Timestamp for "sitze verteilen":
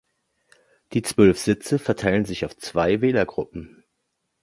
1.37-2.25